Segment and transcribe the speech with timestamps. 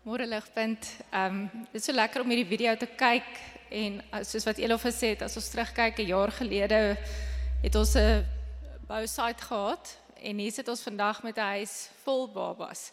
[0.00, 0.86] Môre ligpunt.
[1.12, 3.26] Ehm um, dit is so lekker om hierdie video te kyk
[3.68, 6.96] en uh, soos wat Elof gesê het, as ons terugkyk 'n jaar gelede
[7.60, 8.24] het ons 'n
[8.88, 12.92] bousite gehad en hier sit ons vandag met 'n huis vol babas.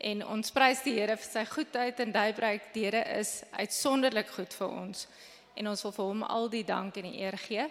[0.00, 2.72] En ons prys die Here vir sy goedheid en daybreek.
[2.72, 5.06] Die Here is uitsonderlik goed vir ons
[5.54, 7.68] en ons wil vir hom al die dank en die eer gee.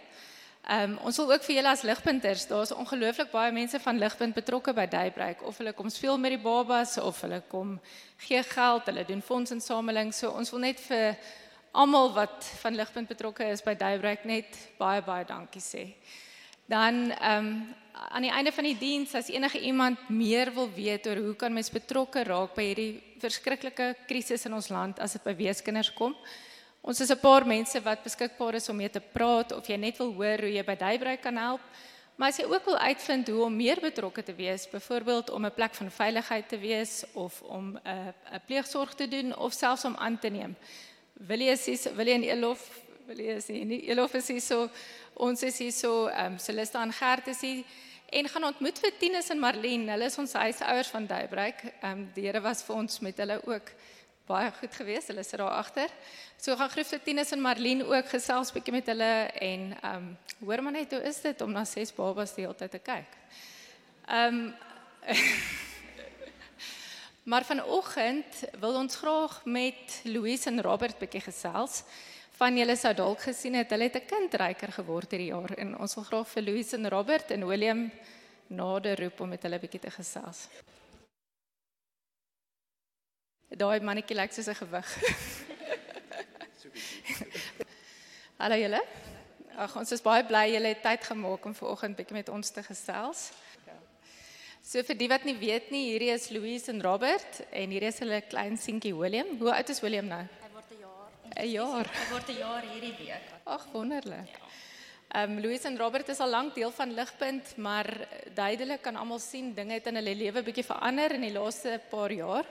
[0.68, 4.36] Ehm um, ons wil ook vir julle as ligpunters, daar's ongelooflik baie mense van ligpunt
[4.36, 7.78] betrokke by Daybreak of hulle kom speel met die babas of hulle kom
[8.26, 10.12] gee geld, hulle doen fondsinsameling.
[10.12, 11.16] So ons wil net vir
[11.72, 15.86] almal wat van ligpunt betrokke is by Daybreak net baie baie dankie sê.
[16.68, 21.08] Dan ehm um, aan die einde van die diens as enige iemand meer wil weet
[21.08, 25.24] oor hoe kan mens betrokke raak by hierdie verskriklike krisis in ons land as dit
[25.24, 26.14] by weeskinders kom,
[26.88, 29.98] Ons is 'n paar mense wat beskikbaar is om mee te praat of jy net
[29.98, 31.60] wil hoor hoe jy by Daybreak kan help.
[32.16, 35.54] Maar as jy ook wil uitvind hoe om meer betrokke te wees, byvoorbeeld om 'n
[35.54, 39.86] plek van veiligheid te wees of om 'n uh, 'n pleegsorg te doen of selfs
[39.86, 40.56] om aan te neem.
[41.14, 44.70] Wil jy sies wil jy in Elof wil jy sien nie Elof is hier so
[45.14, 47.64] ons is hier so ehm um, Celeste en Gert is hier
[48.10, 49.92] en gaan ontmoet vir Tinus en Marlene.
[49.92, 51.64] Hulle is ons huisouers van Daybreak.
[51.82, 53.72] Ehm um, die Here was vir ons met hulle ook
[54.28, 55.08] baie goed geweest.
[55.08, 55.90] Hulle sit daar agter.
[56.38, 60.18] So gaan groef vir Tinus en Marlene ook gesels bietjie met hulle en ehm um,
[60.46, 63.16] hoor maar net hoe is dit om na ses babas die hele tyd te kyk.
[64.08, 64.54] Ehm um,
[67.28, 71.82] Maar vanoggend wil ons graag met Louise en Robert bietjie gesels.
[72.40, 75.78] Van julle sou dalk gesien het, hulle het 'n kind ryker geword hierdie jaar en
[75.78, 77.92] ons wil graag vir Louise en Robert en William
[78.48, 80.48] nader roep om met hulle bietjie te gesels.
[83.48, 84.88] Daai mannetjie lyk soos 'n gewig.
[88.42, 88.82] Hallo julle.
[89.56, 92.62] Ag ons is baie bly julle het tyd gemaak om vanoggend bietjie met ons te
[92.62, 93.32] gesels.
[94.62, 98.00] So vir die wat nie weet nie, hierdie is Louise en Robert en hierdie is
[98.04, 99.38] hulle klein seentjie William.
[99.40, 100.28] Hoe oud is William nou?
[100.28, 101.10] Hy word 'n jaar.
[101.40, 101.88] 'n Jaar.
[101.88, 103.32] Hy word 'n jaar hierdie week.
[103.46, 104.42] Ag wonderlik.
[105.16, 109.20] Ehm um, Louise en Robert is al lank deel van Ligpunt, maar duidelik kan almal
[109.20, 112.46] sien dinge het in hulle lewe bietjie verander in die laaste paar jaar.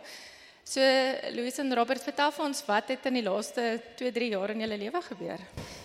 [0.68, 0.80] So
[1.30, 3.62] Louise en Robert, vertel vir ons wat het in die laaste
[4.00, 5.44] 2-3 jaar in julle lewe gebeur?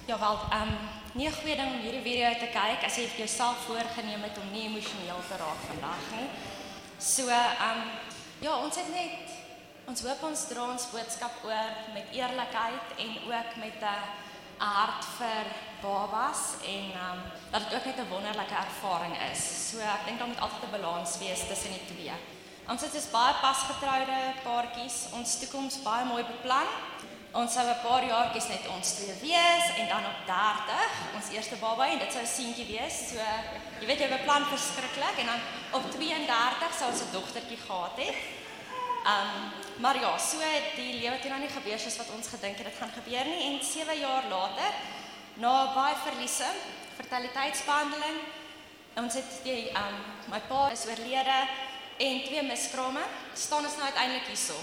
[0.09, 3.05] Ja wel, ehm um, nie 'n goeie ding om hierdie video te kyk as jy
[3.11, 6.27] vir jouself voorgenem het om nie emosioneel te raak vandag nie.
[6.97, 7.81] So ehm um,
[8.39, 9.29] ja, ons het net
[9.85, 14.01] ons hoop ons dra ons boodskap oor met eerlikheid en ook met 'n
[14.65, 15.45] 'n hart vir
[15.81, 17.21] babas en ehm um,
[17.51, 19.69] dat dit ook net 'n wonderlike ervaring is.
[19.69, 22.40] So ek dink daar moet altyd 'n balans wees tussen die twee.
[22.67, 26.67] Ons het 'n baie pasgetroude paartjies, ons toekoms baie mooi beplan.
[27.31, 31.55] Ons sou 'n paar jaartjies net ons twee wees en dan op 30 ons eerste
[31.55, 32.95] baba en dit sou 'n seentjie wees.
[33.09, 33.15] So
[33.79, 35.41] jy weet jy beplan verskriklik en dan
[35.71, 38.15] op 32 sou ons 'n dogtertjie gehad het.
[39.13, 40.37] Um maar ja, so
[40.75, 43.43] die lewe het nou nie gebeur soos wat ons gedink het dit gaan gebeur nie
[43.43, 44.71] en 7 jaar later
[45.33, 46.49] na baie verliese,
[46.95, 48.17] fertiliteitsbehandeling,
[48.95, 49.95] ons het die um
[50.29, 51.47] my pa is oorlede
[52.01, 53.03] en twee miskrame,
[53.37, 54.57] staan ons nou uiteindelik hierso.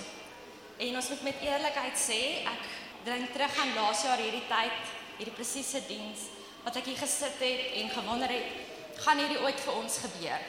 [0.78, 2.65] En ons moet met eerlikheid sê, ek
[3.06, 6.27] dink terug aan laas jaar hierdie tyd, hierdie presiese diens
[6.65, 8.48] wat ek hier gesit het en gewonder het,
[9.04, 10.47] gaan hierdie ooit vir ons gebeur?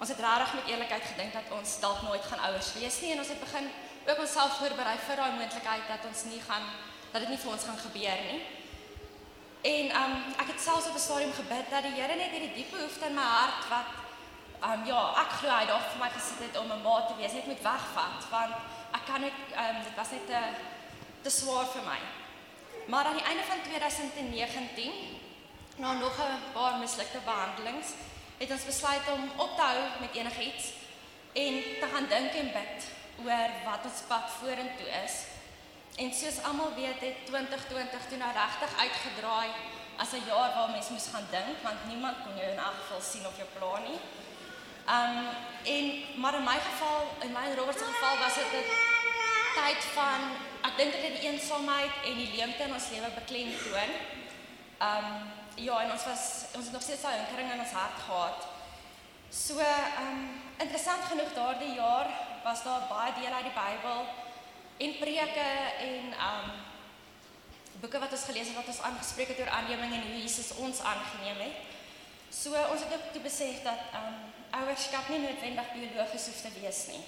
[0.00, 3.20] Ons het regtig met eerlikheid gedink dat ons dalk nooit gaan ouers wees nie en
[3.22, 3.68] ons het begin
[4.08, 6.64] ook onsself voorberei vir daai moontlikheid dat ons nie gaan
[7.12, 8.40] dat dit nie vir ons gaan gebeur nie.
[9.64, 12.76] En um ek het selfs op 'n stadium gebid dat die Here net hierdie diepe
[12.76, 14.03] behoefte in my hart wat
[14.62, 17.32] um, ja, ek glo hy daar vir my gesit het om 'n ma te wees,
[17.32, 18.54] net met wegvat want
[18.92, 20.40] ek kan net um, dit was net te
[21.24, 22.00] te swaar vir my.
[22.86, 24.92] Maar aan die einde van 2019
[25.76, 27.88] na nog 'n paar mislukte behandelings
[28.38, 30.64] het ons besluit om op te hou met enigiets
[31.32, 32.76] en te gaan dink en bid
[33.24, 35.14] oor wat ons pad vorentoe is.
[35.96, 39.50] En soos almal weet, het 2020 toe nou regtig uitgedraai
[39.96, 43.00] as 'n jaar waar mense moes gaan dink want niemand kon jou in elk geval
[43.00, 44.00] sien of jou plan nie.
[44.88, 45.16] Um
[45.64, 45.84] en
[46.20, 48.68] maar in my geval, in my en Robert se geval was dit 'n
[49.54, 50.20] tyd van
[50.62, 53.90] ek dink dit het die eensaamheid en die leemte in ons lewe beklemtoon.
[54.88, 55.08] Um
[55.54, 56.22] ja, en ons was
[56.54, 58.46] ons het nog steeds daai hinkering in ons hart gehad.
[59.30, 59.58] So
[60.02, 62.06] um interessant genoeg daardie jaar
[62.44, 64.06] was daar baie dele uit die Bybel
[64.76, 66.46] en preke en um
[67.80, 70.80] boeke wat ons gelees het wat ons aangespreek het oor aanneming en hoe Jesus ons
[70.80, 71.73] aangeneem het.
[72.34, 74.14] So ons het ook toe besef dat um
[74.58, 77.02] ouerskap nie noodwendig biologies hoef te wees nie.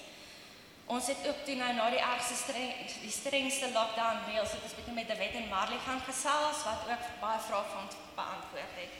[0.95, 4.75] Ons het ook toe nou na die ergste streng die strengste lockdown reëls het ons
[4.77, 8.93] bietjie met Dewet en Marley gaan gesels wat ook baie vrae van ons beantwoord het.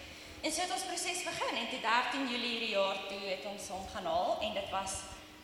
[0.44, 3.70] En so het ons proses begin en toe 13 Julie hierdie jaar toe het ons
[3.76, 4.98] hom gaan haal en dit was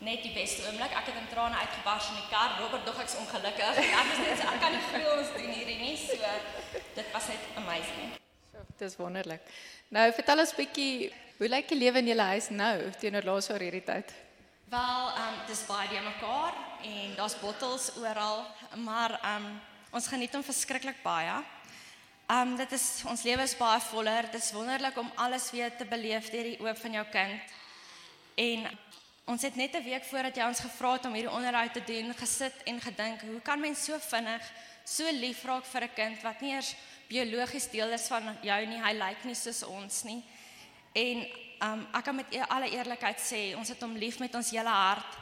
[0.04, 0.92] net die beste oomblik.
[0.92, 2.58] Ek het in trane uitgebars in die kar.
[2.60, 3.80] Robert dog ek's ongelukkig.
[3.86, 5.96] Ek was net so ek kan nie glo ons doen hierdie nie.
[6.04, 6.20] So
[7.00, 8.12] dit was net amazing.
[8.78, 9.42] Dis wonderlik.
[9.88, 13.62] Nou vertel ons bietjie, hoe lyk die lewe in julle huis nou teenoor laas jaar
[13.62, 14.12] hierdie tyd?
[14.72, 18.44] Wel, ehm um, dis baie die mekaar en daar's bottels oral,
[18.86, 19.60] maar ehm um,
[19.94, 21.36] ons geniet hom verskriklik baie.
[22.26, 24.30] Ehm um, dit is ons lewe is baie voller.
[24.32, 27.56] Dit is wonderlik om alles weer te beleef deur die oë van jou kind.
[28.34, 28.68] En
[29.30, 32.14] ons het net 'n week voordat jy ons gevra het om hierdie onderhoud te doen,
[32.14, 34.42] gesit en gedink, hoe kan mens so vinnig
[34.84, 36.74] so lief raak vir 'n kind wat nie eers
[37.08, 38.80] biologies deel is van jou nie.
[38.82, 40.20] Hy lyk nie soos ons nie.
[40.94, 41.26] En
[41.64, 44.72] um ek kan met e alle eerlikheid sê, ons het hom lief met ons hele
[44.72, 45.20] hart.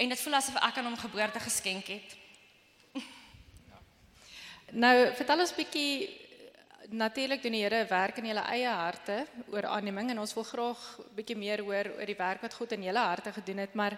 [0.00, 2.16] En dit voel asof ek aan hom geboorte geskenk het.
[4.70, 6.20] Nou, vertel ons bietjie
[6.94, 10.84] natuurlik doen die Here werk in julle eie harte oor aanneming en ons wil graag
[11.16, 13.96] bietjie meer hoor oor die werk wat God in julle harte gedoen het, maar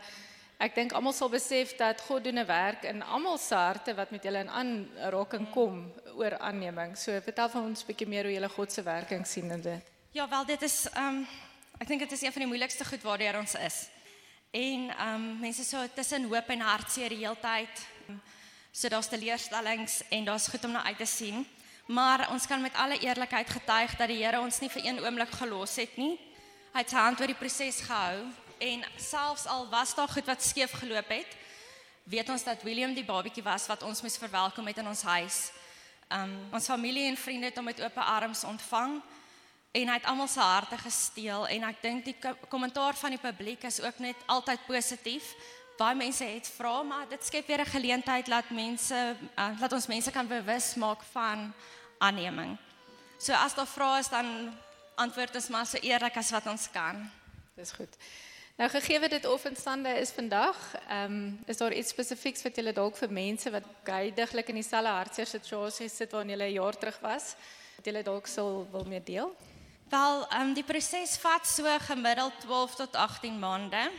[0.62, 4.10] ek dink almal sal besef dat God doen 'n werk in almal se harte wat
[4.10, 6.96] met julle in aanraking kom oor aanneming.
[6.96, 9.82] So vertel vir ons bietjie meer hoe julle God se werking sien in dit.
[10.12, 11.26] Ja, wel dit is um
[11.80, 13.88] ek dink dit is een van die moeilikste goed waartoe ons is.
[14.52, 17.86] En um mense so tussen hoop en hartseer die heeltyd.
[18.72, 21.46] So daar's teleurstellings en daar's goed om na uit te sien.
[21.86, 25.30] Maar ons kan met alle eerlikheid getuig dat die Here ons nie vir een oomblik
[25.30, 26.20] gelos het nie.
[26.72, 28.30] Hy het sy hand oor die proses gehou
[28.62, 31.36] en selfs al was daar goed wat skeef geloop het,
[32.04, 35.40] weet ons dat William die babatjie was wat ons moes verwelkom het in ons huis.
[36.12, 39.00] Um ons familie en vriende het hom met oop arms ontvang
[39.72, 42.16] en hy het almal se harte gesteel en ek dink die
[42.52, 45.32] kommentaar van die publiek is ook net altyd positief
[45.78, 49.86] baie mense het vra maar dit skep weer 'n geleentheid laat mense uh, laat ons
[49.86, 51.52] mense kan bewus maak van
[51.98, 52.58] aanneming.
[53.18, 54.58] So as daar vrae is dan
[54.94, 57.10] antwoord ons maar so eerlik as wat ons kan.
[57.54, 57.96] Dis goed.
[58.56, 60.56] Nou gegee dit offenstande is vandag,
[60.88, 64.92] ehm um, is daar iets spesifieks wat julle dalk vir mense wat geidiglik in dieselfde
[64.92, 67.34] hartseer situasie sit waarin julle 'n jaar terug was,
[67.76, 69.36] wat julle dalk sal wil mee deel?
[69.88, 73.90] Wel, ehm um, die proses vat so gemiddeld 12 tot 18 maande.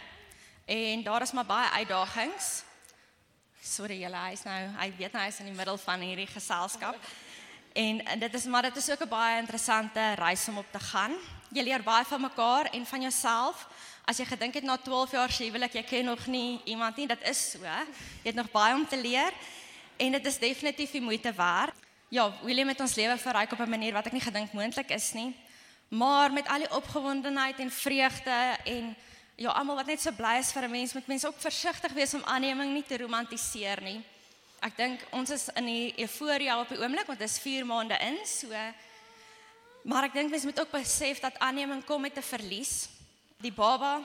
[0.66, 2.64] En daar is maar baie uitdagings.
[3.62, 6.28] Sorry julle, hy is nou, hy weet nou hy is in die middel van hierdie
[6.28, 6.96] geselskap.
[7.74, 10.80] En, en dit is maar dit is ook 'n baie interessante reis om op te
[10.80, 11.14] gaan.
[11.50, 13.68] Jy leer baie van mekaar en van jouself.
[14.04, 17.08] As jy gedink het na 12 jaar se huwelik, jy ken nog nie iemand nie,
[17.08, 17.64] dit is so.
[17.64, 19.32] Jy het nog baie om te leer
[19.98, 21.78] en dit is definitief die moeite werd.
[22.12, 25.14] Ja, William het ons lewe verryk op 'n manier wat ek nie gedink moontlik is
[25.14, 25.36] nie.
[25.88, 28.96] Maar met al die opgewondenheid en vreugde en
[29.36, 32.14] ja, almal wat net so bly is vir 'n mens, moet mense ook versigtig wees
[32.14, 34.04] om aanneming nie te romantiseer nie.
[34.60, 37.98] Ek dink ons is in die euforia op die oomblik want dit is 4 maande
[38.00, 38.48] in, so
[39.84, 42.93] maar ek dink mense moet ook besef dat aanneming kom met 'n verlies.
[43.44, 43.98] Die baba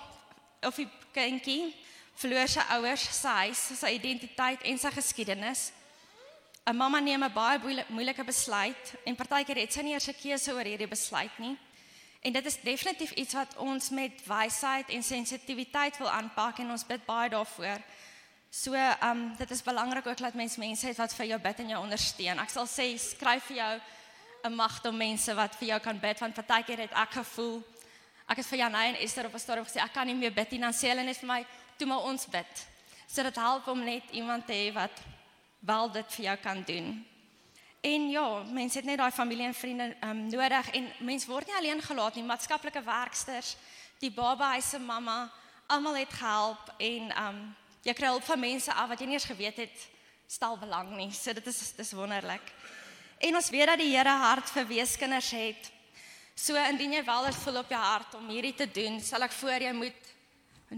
[0.67, 1.71] of die kindjie
[2.19, 5.69] verloor sy ouers, sy huis, sy identiteit en sy geskiedenis.
[6.67, 10.53] 'n Mamma neem 'n baie moeilike besluit en partykeer het sy nie eers 'n keuse
[10.53, 11.57] oor hierdie besluit nie.
[12.21, 16.87] En dit is definitief iets wat ons met wysheid en sensitiwiteit wil aanpak en ons
[16.87, 17.79] bid baie daarvoor.
[18.51, 21.59] So, ehm um, dit is belangrik ook dat mens mense het wat vir jou bid
[21.59, 22.39] en jou ondersteun.
[22.39, 23.81] Ek sal sê skryf vir jou
[24.45, 27.63] 'n magte mense wat vir jou kan bid want partykeer het ek gevoel
[28.29, 30.51] ek het vir Janay en Esther op 'n stadium gesê ek kan nie meer bid
[30.51, 31.47] nie dan sê hulle net vir my
[31.79, 32.67] toe maar ons bid.
[33.07, 34.93] So dit help om net iemand te hê wat
[35.61, 37.07] wel dit vir jou kan doen.
[37.81, 41.57] En ja, mense het net daai familie en vriende um, nodig en mense word nie
[41.57, 43.57] alleen gelaat nie, maatskaplike werksters,
[43.99, 45.31] die baba hy se mamma,
[45.67, 47.39] almal het gehelp en um
[47.87, 49.89] jy kry hulp van mense af wat jy nie eens geweet het
[50.29, 51.11] stel belang nie.
[51.13, 52.53] So dit is dis wonderlik.
[53.19, 55.71] En ons weet dat die Here hart vir weeskinders het.
[56.39, 59.35] So indien jy wel dit voel op jou hart om hierdie te doen, sal ek
[59.35, 60.11] voor jy moet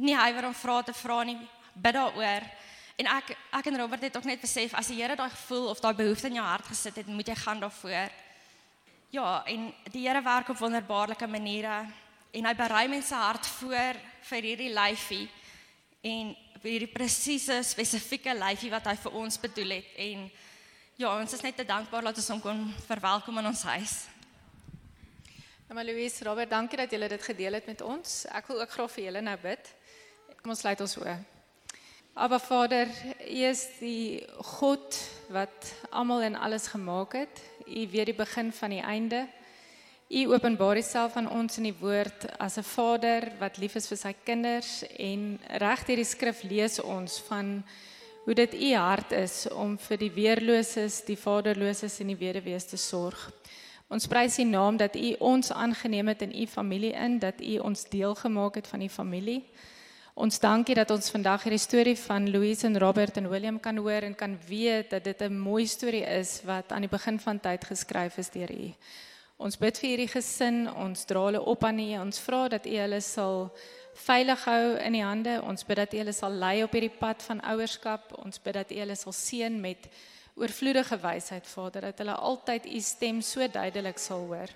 [0.00, 1.36] nie huiwer om vrae te vra nie,
[1.74, 2.46] bid daaroor.
[3.00, 5.82] En ek ek en Robert het ook net besef as die Here daai gevoel of
[5.84, 8.14] daai behoefte in jou hart gesit het, moet jy gaan daarvoor.
[9.12, 11.82] Ja, en die Here werk op wonderbaarlike maniere
[12.32, 13.98] en hy berei mense hart voor
[14.30, 15.26] vir hierdie lyfie
[16.00, 16.30] en
[16.62, 20.24] vir hierdie presiese spesifieke lyfie wat hy vir ons bedoel het en
[20.96, 23.98] ja, ons is net te dankbaar dat ons hom kon verwelkom in ons huis.
[25.70, 28.24] Nou maar Louise, Robert, dankie dat julle dit gedeel het met ons.
[28.34, 29.68] Ek wil ook graag vir julle nou bid.
[30.40, 31.12] Kom ons sluit ons oë.
[32.18, 32.90] Aba Vader,
[33.22, 34.18] U is die
[34.58, 34.98] God
[35.30, 37.38] wat almal en alles gemaak het.
[37.68, 39.22] U weet die begin van die einde.
[40.10, 44.02] U openbaar Uself aan ons in die woord as 'n Vader wat lief is vir
[44.02, 47.62] sy kinders en reg deur die skrif lees ons van
[48.24, 52.76] hoe dit U hart is om vir die weerloses, die vaderloses en die weduwees te
[52.76, 53.30] sorg.
[53.90, 57.56] Ons prys U naam dat U ons aangeneem het in U familie in, dat U
[57.58, 59.40] ons deel gemaak het van U familie.
[60.14, 64.06] Ons dankie dat ons vandag hierdie storie van Louise en Robert en William kan hoor
[64.06, 67.64] en kan weet dat dit 'n mooi storie is wat aan die begin van tyd
[67.64, 68.74] geskryf is deur U.
[69.36, 71.98] Ons bid vir hierdie gesin, ons dra hulle op aan U.
[71.98, 73.50] Ons vra dat U hulle sal
[73.94, 75.42] veilig hou in die hande.
[75.42, 78.24] Ons bid dat U hulle sal lei op hierdie pad van ouerskap.
[78.24, 79.88] Ons bid dat U hulle sal seën met
[80.40, 84.52] oorvloedige wysheid, Vader, dat hulle altyd U stem so duidelik sal hoor.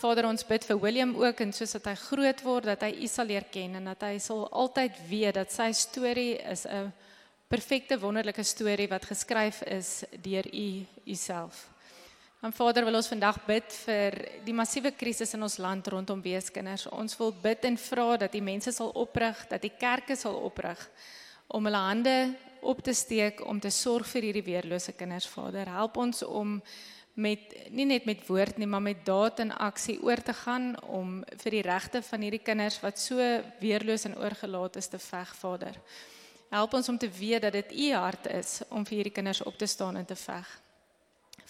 [0.00, 3.08] Vader, ons bid vir William ook en soos dat hy groot word, dat hy U
[3.10, 6.92] sal leer ken en dat hy sal altyd weet dat sy storie is 'n
[7.48, 11.68] perfekte wonderlike storie wat geskryf is deur U Uself.
[12.40, 14.14] En Vader, wil ons vandag bid vir
[14.46, 16.86] die massiewe krisis in ons land rondom weeskinders.
[16.86, 20.88] Ons wil bid en vra dat die mense sal oprig, dat die kerke sal oprig
[21.46, 22.14] om hulle hande
[22.62, 25.68] op te steek om te sorg vir hierdie weerlose kinders, Vader.
[25.68, 26.60] Help ons om
[27.20, 31.20] met nie net met woord nie, maar met daad en aksie oor te gaan om
[31.42, 33.18] vir die regte van hierdie kinders wat so
[33.60, 35.76] weerloos en oorgelaat is te veg, Vader.
[36.50, 39.58] Help ons om te weet dat dit U hart is om vir hierdie kinders op
[39.58, 40.48] te staan en te veg.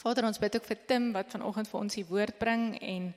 [0.00, 3.14] Vader, ons bid ook vir Tim wat vanoggend vir ons die woord bring en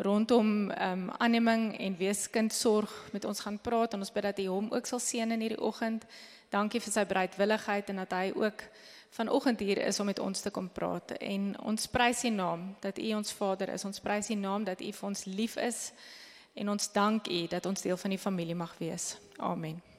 [0.00, 4.46] rondom ehm um, aanneming en weeskindsorg met ons gaan praat en ons bid dat hy
[4.46, 6.06] hom ook sal seën in hierdie oggend.
[6.50, 8.64] Dankie vir sy bereidwilligheid en dat hy ook
[9.10, 11.10] vanoggend hier is om met ons te kom praat.
[11.20, 13.84] En ons prys U naam dat U ons Vader is.
[13.84, 15.92] Ons prys U naam dat U vir ons lief is
[16.54, 19.16] en ons dank U dat ons deel van die familie mag wees.
[19.36, 19.89] Amen.